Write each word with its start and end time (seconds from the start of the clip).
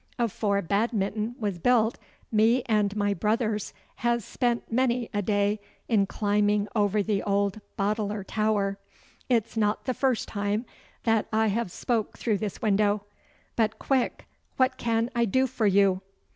Afore 0.17 0.63
Badminton 0.63 1.35
was 1.37 1.59
built, 1.59 1.99
me 2.31 2.63
and 2.65 2.95
my 2.95 3.13
brothers 3.13 3.71
has 3.97 4.25
spent 4.25 4.71
many 4.71 5.11
a 5.13 5.21
day 5.21 5.59
in 5.87 6.07
climbing 6.07 6.67
over 6.75 7.03
the 7.03 7.21
old 7.21 7.61
Boteler 7.77 8.23
tower. 8.25 8.79
It's 9.29 9.55
not 9.55 9.85
the 9.85 9.93
first 9.93 10.27
time 10.27 10.65
that 11.03 11.27
I 11.31 11.49
have 11.49 11.71
spoke 11.71 12.17
through 12.17 12.39
this 12.39 12.63
window. 12.63 13.03
But, 13.55 13.77
quick; 13.77 14.25
what 14.57 14.75
can 14.75 15.11
I 15.15 15.25
do 15.25 15.45
for 15.45 15.67
you? 15.67 16.01